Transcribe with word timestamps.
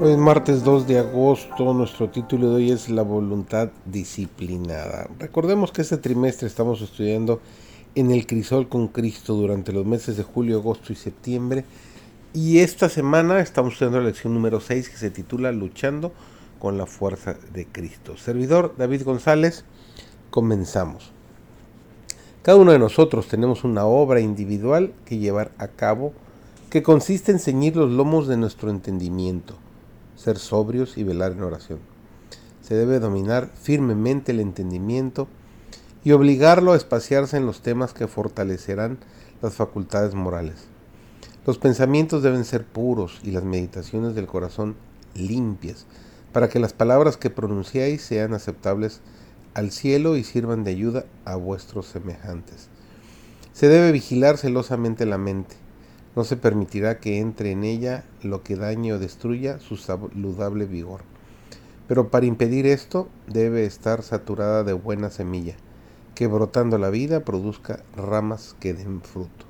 Hoy 0.00 0.12
es 0.12 0.18
martes 0.18 0.62
2 0.62 0.86
de 0.86 1.00
agosto, 1.00 1.74
nuestro 1.74 2.08
título 2.08 2.50
de 2.50 2.54
hoy 2.54 2.70
es 2.70 2.88
La 2.88 3.02
voluntad 3.02 3.70
disciplinada. 3.84 5.08
Recordemos 5.18 5.72
que 5.72 5.82
este 5.82 5.96
trimestre 5.96 6.46
estamos 6.46 6.80
estudiando 6.82 7.40
en 7.96 8.12
el 8.12 8.24
crisol 8.24 8.68
con 8.68 8.86
Cristo 8.86 9.34
durante 9.34 9.72
los 9.72 9.84
meses 9.84 10.16
de 10.16 10.22
julio, 10.22 10.58
agosto 10.58 10.92
y 10.92 10.94
septiembre. 10.94 11.64
Y 12.32 12.60
esta 12.60 12.88
semana 12.88 13.40
estamos 13.40 13.72
estudiando 13.72 13.98
la 13.98 14.06
lección 14.06 14.34
número 14.34 14.60
6 14.60 14.88
que 14.88 14.96
se 14.96 15.10
titula 15.10 15.50
Luchando 15.50 16.12
con 16.60 16.78
la 16.78 16.86
fuerza 16.86 17.34
de 17.52 17.66
Cristo. 17.66 18.16
Servidor 18.16 18.76
David 18.78 19.02
González, 19.02 19.64
comenzamos. 20.30 21.10
Cada 22.42 22.56
uno 22.56 22.70
de 22.70 22.78
nosotros 22.78 23.26
tenemos 23.26 23.64
una 23.64 23.84
obra 23.84 24.20
individual 24.20 24.92
que 25.04 25.18
llevar 25.18 25.50
a 25.58 25.66
cabo 25.66 26.12
que 26.70 26.84
consiste 26.84 27.32
en 27.32 27.40
ceñir 27.40 27.74
los 27.74 27.90
lomos 27.90 28.28
de 28.28 28.36
nuestro 28.36 28.70
entendimiento 28.70 29.56
ser 30.18 30.38
sobrios 30.38 30.98
y 30.98 31.04
velar 31.04 31.32
en 31.32 31.42
oración. 31.42 31.78
Se 32.60 32.74
debe 32.74 32.98
dominar 32.98 33.50
firmemente 33.54 34.32
el 34.32 34.40
entendimiento 34.40 35.28
y 36.04 36.12
obligarlo 36.12 36.72
a 36.72 36.76
espaciarse 36.76 37.36
en 37.36 37.46
los 37.46 37.62
temas 37.62 37.94
que 37.94 38.08
fortalecerán 38.08 38.98
las 39.40 39.54
facultades 39.54 40.14
morales. 40.14 40.66
Los 41.46 41.58
pensamientos 41.58 42.22
deben 42.22 42.44
ser 42.44 42.64
puros 42.64 43.20
y 43.22 43.30
las 43.30 43.44
meditaciones 43.44 44.14
del 44.14 44.26
corazón 44.26 44.74
limpias, 45.14 45.86
para 46.32 46.48
que 46.48 46.58
las 46.58 46.72
palabras 46.72 47.16
que 47.16 47.30
pronunciáis 47.30 48.02
sean 48.02 48.34
aceptables 48.34 49.00
al 49.54 49.70
cielo 49.70 50.16
y 50.16 50.24
sirvan 50.24 50.64
de 50.64 50.72
ayuda 50.72 51.04
a 51.24 51.36
vuestros 51.36 51.86
semejantes. 51.86 52.68
Se 53.52 53.68
debe 53.68 53.92
vigilar 53.92 54.36
celosamente 54.36 55.06
la 55.06 55.18
mente, 55.18 55.56
no 56.18 56.24
se 56.24 56.36
permitirá 56.36 56.98
que 56.98 57.20
entre 57.20 57.52
en 57.52 57.62
ella 57.62 58.02
lo 58.24 58.42
que 58.42 58.56
dañe 58.56 58.92
o 58.92 58.98
destruya 58.98 59.60
su 59.60 59.76
saludable 59.76 60.66
vigor. 60.66 61.02
Pero 61.86 62.08
para 62.08 62.26
impedir 62.26 62.66
esto 62.66 63.06
debe 63.28 63.64
estar 63.64 64.02
saturada 64.02 64.64
de 64.64 64.72
buena 64.72 65.10
semilla, 65.10 65.54
que 66.16 66.26
brotando 66.26 66.76
la 66.76 66.90
vida 66.90 67.24
produzca 67.24 67.84
ramas 67.94 68.56
que 68.58 68.74
den 68.74 69.00
fruto. 69.00 69.46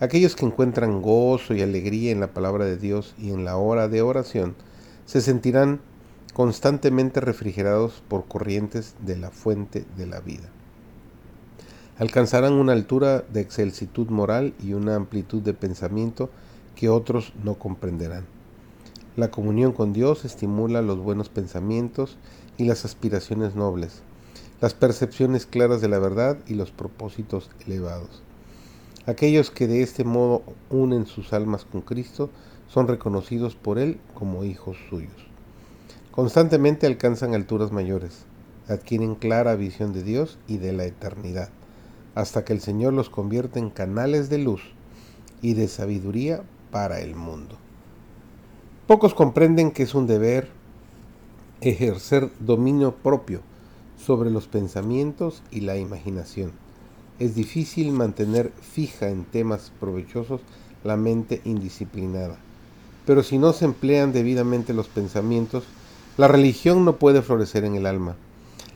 Aquellos 0.00 0.34
que 0.34 0.44
encuentran 0.44 1.02
gozo 1.02 1.54
y 1.54 1.62
alegría 1.62 2.10
en 2.10 2.18
la 2.18 2.32
palabra 2.32 2.64
de 2.64 2.76
Dios 2.76 3.14
y 3.16 3.30
en 3.30 3.44
la 3.44 3.56
hora 3.56 3.86
de 3.86 4.02
oración, 4.02 4.56
se 5.06 5.20
sentirán 5.20 5.78
constantemente 6.34 7.20
refrigerados 7.20 8.02
por 8.08 8.26
corrientes 8.26 8.96
de 9.06 9.18
la 9.18 9.30
fuente 9.30 9.84
de 9.96 10.06
la 10.08 10.18
vida 10.18 10.50
alcanzarán 12.00 12.54
una 12.54 12.72
altura 12.72 13.24
de 13.30 13.42
excelsitud 13.42 14.08
moral 14.08 14.54
y 14.58 14.72
una 14.72 14.94
amplitud 14.94 15.42
de 15.42 15.52
pensamiento 15.52 16.30
que 16.74 16.88
otros 16.88 17.34
no 17.44 17.56
comprenderán. 17.56 18.24
La 19.16 19.30
comunión 19.30 19.72
con 19.72 19.92
Dios 19.92 20.24
estimula 20.24 20.80
los 20.80 20.98
buenos 20.98 21.28
pensamientos 21.28 22.16
y 22.56 22.64
las 22.64 22.86
aspiraciones 22.86 23.54
nobles, 23.54 24.00
las 24.62 24.72
percepciones 24.72 25.44
claras 25.44 25.82
de 25.82 25.88
la 25.88 25.98
verdad 25.98 26.38
y 26.46 26.54
los 26.54 26.70
propósitos 26.70 27.50
elevados. 27.66 28.22
Aquellos 29.04 29.50
que 29.50 29.66
de 29.66 29.82
este 29.82 30.02
modo 30.02 30.42
unen 30.70 31.04
sus 31.04 31.34
almas 31.34 31.66
con 31.66 31.82
Cristo 31.82 32.30
son 32.66 32.88
reconocidos 32.88 33.56
por 33.56 33.78
Él 33.78 34.00
como 34.14 34.44
hijos 34.44 34.78
suyos. 34.88 35.26
Constantemente 36.12 36.86
alcanzan 36.86 37.34
alturas 37.34 37.72
mayores, 37.72 38.24
adquieren 38.68 39.16
clara 39.16 39.54
visión 39.54 39.92
de 39.92 40.02
Dios 40.02 40.38
y 40.48 40.56
de 40.56 40.72
la 40.72 40.86
eternidad 40.86 41.50
hasta 42.14 42.44
que 42.44 42.52
el 42.52 42.60
Señor 42.60 42.92
los 42.92 43.10
convierte 43.10 43.58
en 43.58 43.70
canales 43.70 44.28
de 44.28 44.38
luz 44.38 44.62
y 45.42 45.54
de 45.54 45.68
sabiduría 45.68 46.42
para 46.70 47.00
el 47.00 47.14
mundo. 47.14 47.56
Pocos 48.86 49.14
comprenden 49.14 49.70
que 49.70 49.84
es 49.84 49.94
un 49.94 50.06
deber 50.06 50.48
ejercer 51.60 52.30
dominio 52.40 52.94
propio 52.94 53.40
sobre 53.96 54.30
los 54.30 54.46
pensamientos 54.46 55.42
y 55.50 55.60
la 55.60 55.76
imaginación. 55.76 56.52
Es 57.18 57.34
difícil 57.34 57.92
mantener 57.92 58.50
fija 58.60 59.10
en 59.10 59.24
temas 59.24 59.72
provechosos 59.78 60.40
la 60.84 60.96
mente 60.96 61.42
indisciplinada. 61.44 62.38
Pero 63.06 63.22
si 63.22 63.38
no 63.38 63.52
se 63.52 63.66
emplean 63.66 64.12
debidamente 64.12 64.72
los 64.72 64.88
pensamientos, 64.88 65.64
la 66.16 66.28
religión 66.28 66.84
no 66.84 66.96
puede 66.96 67.22
florecer 67.22 67.64
en 67.64 67.74
el 67.74 67.86
alma. 67.86 68.16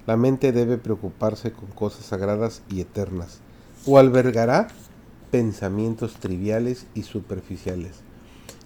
La 0.06 0.18
mente 0.18 0.52
debe 0.52 0.76
preocuparse 0.76 1.52
con 1.52 1.68
cosas 1.68 2.04
sagradas 2.04 2.62
y 2.68 2.82
eternas, 2.82 3.40
o 3.86 3.96
albergará 3.96 4.68
pensamientos 5.30 6.16
triviales 6.16 6.86
y 6.92 7.04
superficiales. 7.04 8.02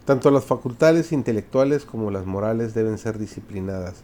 Tanto 0.04 0.32
las 0.32 0.46
facultades 0.46 1.12
intelectuales 1.12 1.84
como 1.84 2.10
las 2.10 2.26
morales 2.26 2.74
deben 2.74 2.98
ser 2.98 3.18
disciplinadas, 3.18 4.02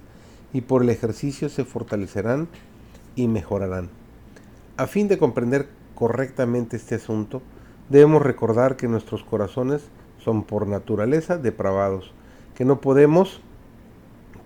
y 0.52 0.60
por 0.60 0.84
el 0.84 0.90
ejercicio 0.90 1.48
se 1.48 1.64
fortalecerán 1.64 2.46
y 3.16 3.26
mejorarán. 3.26 3.90
A 4.76 4.86
fin 4.86 5.08
de 5.08 5.18
comprender 5.18 5.68
correctamente 5.96 6.76
este 6.76 6.94
asunto, 6.94 7.42
debemos 7.88 8.22
recordar 8.22 8.76
que 8.76 8.86
nuestros 8.86 9.24
corazones 9.24 9.82
son 10.22 10.44
por 10.44 10.68
naturaleza 10.68 11.36
depravados, 11.36 12.12
que 12.54 12.64
no 12.64 12.80
podemos 12.80 13.40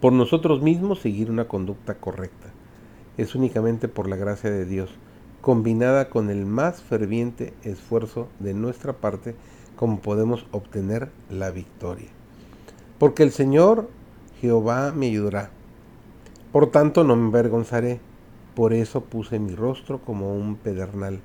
por 0.00 0.14
nosotros 0.14 0.62
mismos 0.62 1.00
seguir 1.00 1.30
una 1.30 1.48
conducta 1.48 1.96
correcta 1.96 2.48
es 3.18 3.34
únicamente 3.34 3.88
por 3.88 4.08
la 4.08 4.16
gracia 4.16 4.50
de 4.50 4.64
Dios, 4.64 4.90
combinada 5.42 6.08
con 6.08 6.30
el 6.30 6.46
más 6.46 6.80
ferviente 6.80 7.52
esfuerzo 7.64 8.28
de 8.38 8.54
nuestra 8.54 8.94
parte, 8.94 9.34
como 9.76 10.00
podemos 10.00 10.46
obtener 10.52 11.10
la 11.28 11.50
victoria. 11.50 12.08
Porque 12.98 13.24
el 13.24 13.32
Señor 13.32 13.90
Jehová 14.40 14.92
me 14.94 15.06
ayudará. 15.06 15.50
Por 16.52 16.70
tanto 16.70 17.04
no 17.04 17.16
me 17.16 17.28
avergonzaré. 17.28 18.00
Por 18.54 18.72
eso 18.72 19.02
puse 19.02 19.38
mi 19.38 19.54
rostro 19.54 20.00
como 20.00 20.34
un 20.34 20.56
pedernal 20.56 21.20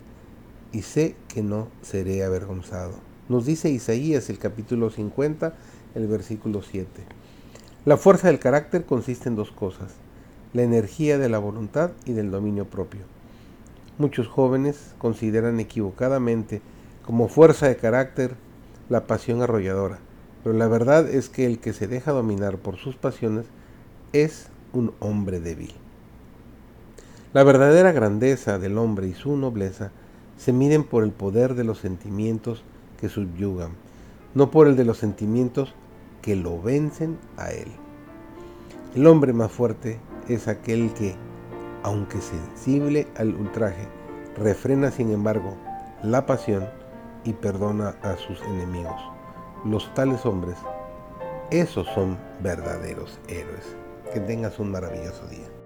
y 0.71 0.81
sé 0.81 1.15
que 1.27 1.41
no 1.41 1.67
seré 1.81 2.23
avergonzado. 2.23 2.93
Nos 3.29 3.45
dice 3.45 3.69
Isaías 3.69 4.29
el 4.29 4.37
capítulo 4.37 4.89
50, 4.89 5.55
el 5.95 6.07
versículo 6.07 6.61
7. 6.61 6.87
La 7.85 7.97
fuerza 7.97 8.27
del 8.27 8.39
carácter 8.39 8.85
consiste 8.85 9.29
en 9.29 9.35
dos 9.35 9.51
cosas 9.51 10.02
la 10.53 10.61
energía 10.61 11.17
de 11.17 11.29
la 11.29 11.39
voluntad 11.39 11.91
y 12.05 12.13
del 12.13 12.31
dominio 12.31 12.65
propio. 12.65 13.01
Muchos 13.97 14.27
jóvenes 14.27 14.93
consideran 14.97 15.59
equivocadamente 15.59 16.61
como 17.05 17.27
fuerza 17.27 17.67
de 17.67 17.75
carácter 17.75 18.35
la 18.89 19.07
pasión 19.07 19.41
arrolladora, 19.41 19.99
pero 20.43 20.55
la 20.55 20.67
verdad 20.67 21.09
es 21.09 21.29
que 21.29 21.45
el 21.45 21.59
que 21.59 21.73
se 21.73 21.87
deja 21.87 22.11
dominar 22.11 22.57
por 22.57 22.77
sus 22.77 22.95
pasiones 22.95 23.45
es 24.13 24.47
un 24.73 24.93
hombre 24.99 25.39
débil. 25.39 25.73
La 27.33 27.43
verdadera 27.43 27.91
grandeza 27.91 28.59
del 28.59 28.77
hombre 28.77 29.07
y 29.07 29.13
su 29.13 29.35
nobleza 29.35 29.91
se 30.37 30.53
miden 30.53 30.83
por 30.83 31.03
el 31.03 31.11
poder 31.11 31.55
de 31.55 31.63
los 31.63 31.79
sentimientos 31.79 32.63
que 32.99 33.09
subyugan, 33.09 33.71
no 34.35 34.51
por 34.51 34.67
el 34.67 34.75
de 34.75 34.85
los 34.85 34.97
sentimientos 34.97 35.73
que 36.21 36.35
lo 36.35 36.61
vencen 36.61 37.17
a 37.37 37.51
él. 37.51 37.69
El 38.95 39.07
hombre 39.07 39.33
más 39.33 39.51
fuerte 39.51 39.97
es 40.27 40.47
aquel 40.47 40.93
que, 40.93 41.15
aunque 41.83 42.19
sensible 42.21 43.07
al 43.17 43.33
ultraje, 43.35 43.87
refrena 44.37 44.91
sin 44.91 45.11
embargo 45.11 45.55
la 46.01 46.25
pasión 46.25 46.67
y 47.23 47.33
perdona 47.33 47.95
a 48.01 48.15
sus 48.17 48.41
enemigos. 48.41 49.01
Los 49.65 49.93
tales 49.93 50.25
hombres, 50.25 50.57
esos 51.51 51.87
son 51.87 52.17
verdaderos 52.41 53.19
héroes. 53.27 53.75
Que 54.13 54.19
tengas 54.19 54.59
un 54.59 54.71
maravilloso 54.71 55.25
día. 55.27 55.62